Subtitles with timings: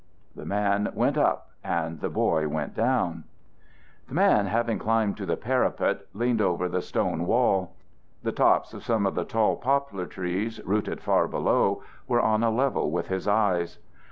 [0.35, 3.25] The man went up and the boy went down.
[4.07, 7.75] The man, having climbed to the parapet, leaned over the stone wall.
[8.23, 12.49] The tops of some of the tall poplar trees, rooted far below, were on a
[12.49, 13.77] level with his eyes.